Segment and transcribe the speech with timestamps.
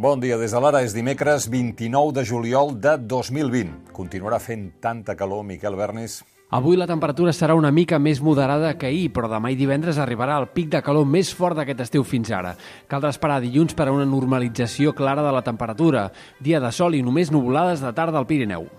[0.00, 3.90] Bon dia, des de l'ara és dimecres 29 de juliol de 2020.
[3.92, 6.14] Continuarà fent tanta calor, Miquel Bernis?
[6.56, 10.38] Avui la temperatura serà una mica més moderada que ahir, però demà i divendres arribarà
[10.40, 12.54] el pic de calor més fort d'aquest estiu fins ara.
[12.88, 16.06] Caldrà esperar dilluns per a una normalització clara de la temperatura.
[16.40, 18.70] Dia de sol i només nuvolades de tarda al Pirineu.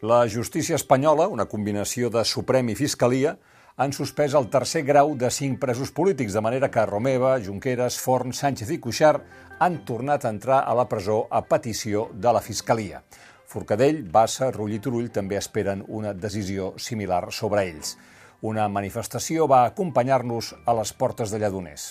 [0.00, 3.36] La justícia espanyola, una combinació de Suprem i Fiscalia,
[3.76, 8.32] han suspès el tercer grau de cinc presos polítics, de manera que Romeva, Junqueras, Forn,
[8.32, 9.26] Sánchez i Cuixart
[9.60, 13.02] han tornat a entrar a la presó a petició de la Fiscalia.
[13.46, 17.98] Forcadell, Bassa, Rull i Turull també esperen una decisió similar sobre ells.
[18.40, 21.90] Una manifestació va acompanyar-nos a les portes de Lledoners.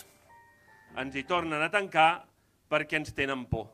[0.98, 2.26] Ens hi tornen a tancar
[2.70, 3.70] perquè ens tenen por.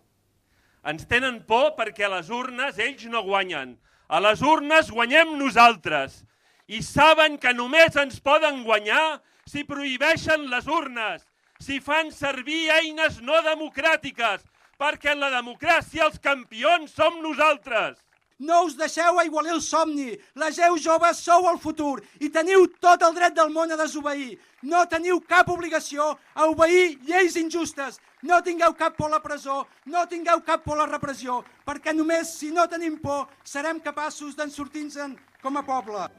[0.83, 3.77] Ens tenen por perquè a les urnes ells no guanyen.
[4.11, 6.25] A les urnes guanyem nosaltres
[6.71, 11.25] i saben que només ens poden guanyar si prohibeixen les urnes,
[11.59, 14.45] si fan servir eines no democràtiques,
[14.79, 17.99] perquè en la democràcia els campions som nosaltres.
[18.41, 20.15] No us deixeu aigualir el somni.
[20.33, 24.39] La geu joves sou el futur i teniu tot el dret del món a desobeir.
[24.65, 27.99] No teniu cap obligació a obeir lleis injustes.
[28.23, 31.93] No tingueu cap por a la presó, no tingueu cap por a la repressió, perquè
[31.93, 36.09] només si no tenim por serem capaços d'en sortir-nos com a poble.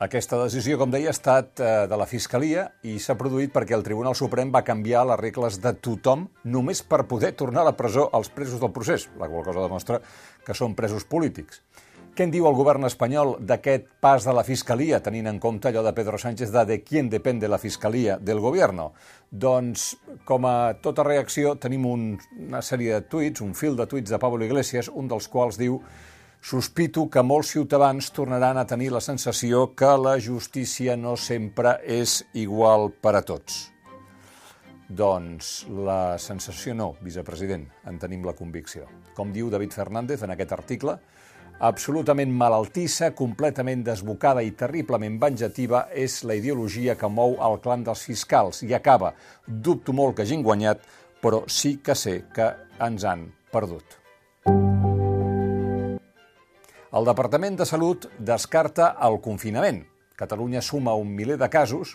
[0.00, 3.82] Aquesta decisió, com deia, ha estat eh, de la Fiscalia i s'ha produït perquè el
[3.84, 6.22] Tribunal Suprem va canviar les regles de tothom
[6.54, 9.98] només per poder tornar a la presó als presos del procés, la qual cosa demostra
[10.46, 11.60] que són presos polítics.
[12.16, 15.84] Què en diu el govern espanyol d'aquest pas de la Fiscalia, tenint en compte allò
[15.84, 18.94] de Pedro Sánchez de de quién depende la Fiscalia del gobierno?
[19.28, 22.14] Doncs, com a tota reacció, tenim un,
[22.48, 25.82] una sèrie de tuits, un fil de tuits de Pablo Iglesias, un dels quals diu
[26.40, 32.22] Sospito que molts ciutadans tornaran a tenir la sensació que la justícia no sempre és
[32.32, 33.66] igual per a tots.
[34.88, 38.88] Doncs la sensació no, vicepresident, en tenim la convicció.
[39.14, 40.96] Com diu David Fernández en aquest article,
[41.60, 48.08] absolutament malaltissa, completament desbocada i terriblement venjativa és la ideologia que mou el clan dels
[48.08, 49.12] fiscals i acaba,
[49.46, 50.88] dubto molt que hagin guanyat,
[51.20, 54.00] però sí que sé que ens han perdut.
[56.90, 59.84] El Departament de Salut descarta el confinament.
[60.18, 61.92] Catalunya suma un miler de casos,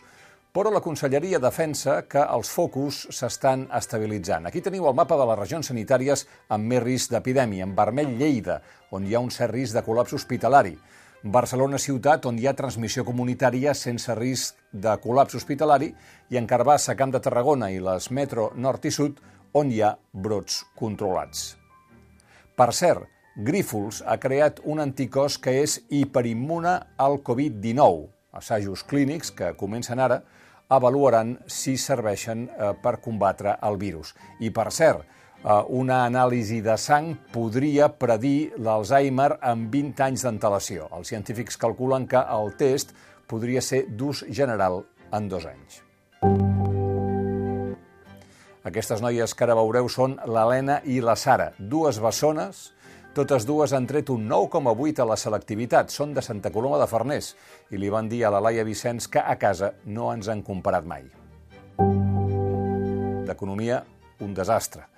[0.56, 4.45] però la Conselleria defensa que els focus s'estan estabilitzant.
[4.47, 7.67] Aquí teniu el mapa de les regions sanitàries amb més risc d'epidèmia.
[7.67, 8.61] En vermell, Lleida,
[8.95, 10.78] on hi ha un cert risc de col·lapse hospitalari.
[11.23, 15.91] Barcelona ciutat, on hi ha transmissió comunitària sense risc de col·lapse hospitalari,
[16.31, 19.19] i en Carbassa, Camp de Tarragona i les metro nord i sud,
[19.51, 21.50] on hi ha brots controlats.
[22.55, 28.06] Per cert, Grífols ha creat un anticòs que és hiperimmune al Covid-19.
[28.31, 30.22] Assajos clínics que comencen ara
[30.72, 34.13] avaluaran si serveixen eh, per combatre el virus.
[34.40, 40.88] I, per cert, eh, una anàlisi de sang podria predir l'Alzheimer amb 20 anys d'antelació.
[40.96, 42.96] Els científics calculen que el test
[43.28, 45.81] podria ser d'ús general en dos anys.
[48.63, 52.72] Aquestes noies que ara veureu són l'Helena i la Sara, dues bessones
[53.16, 55.92] totes dues han tret un 9,8 a la selectivitat.
[55.94, 57.30] Són de Santa Coloma de Farners
[57.72, 60.84] i li van dir a la Laia Vicenç que a casa no ens han comparat
[60.84, 61.06] mai.
[63.26, 63.80] D'economia,
[64.20, 64.90] un desastre.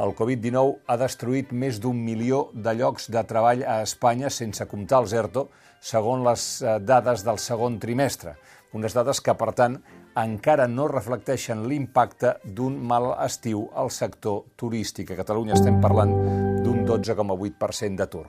[0.00, 5.02] El Covid-19 ha destruït més d'un milió de llocs de treball a Espanya sense comptar
[5.02, 5.48] els ERTO,
[5.80, 8.36] segons les eh, dades del segon trimestre.
[8.78, 9.76] Unes dades que, per tant,
[10.18, 15.12] encara no reflecteixen l'impacte d'un mal estiu al sector turístic.
[15.12, 16.14] A Catalunya estem parlant
[16.64, 18.24] d'un 12,8% d'atur.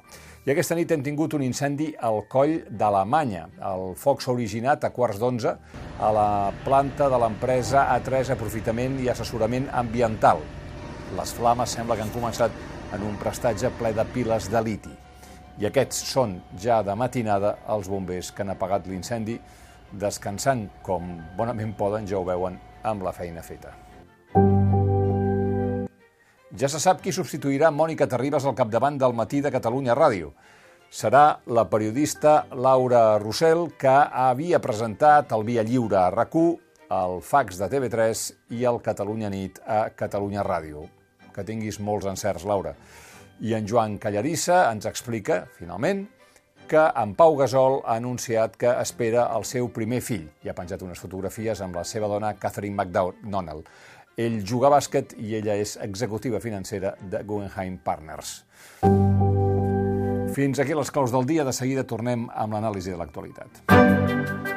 [0.46, 3.48] I aquesta nit hem tingut un incendi al coll d'Alemanya.
[3.72, 5.56] El foc s'ha originat a quarts d'onze
[6.00, 6.30] a la
[6.66, 10.44] planta de l'empresa A3 Aprofitament i Assessorament Ambiental.
[11.18, 12.54] Les flames sembla que han començat
[12.94, 14.94] en un prestatge ple de piles de liti.
[15.60, 19.40] I aquests són ja de matinada els bombers que han apagat l'incendi
[19.92, 23.74] descansant com bonament poden, ja ho veuen, amb la feina feta.
[26.60, 30.34] Ja se sap qui substituirà Mònica Terribas al capdavant del matí de Catalunya Ràdio.
[30.90, 36.36] Serà la periodista Laura Rossell, que havia presentat el Via Lliure a rac
[36.90, 38.24] el fax de TV3
[38.58, 40.88] i el Catalunya Nit a Catalunya Ràdio.
[41.36, 42.74] Que tinguis molts encerts, Laura.
[43.40, 46.08] I en Joan Callarissa ens explica, finalment,
[46.70, 50.84] que en Pau Gasol ha anunciat que espera el seu primer fill i ha penjat
[50.86, 53.66] unes fotografies amb la seva dona Catherine McDonald.
[54.20, 58.44] Ell juga a bàsquet i ella és executiva financera de Guggenheim Partners.
[60.36, 61.48] Fins aquí les claus del dia.
[61.48, 64.49] De seguida tornem amb l'anàlisi de l'actualitat.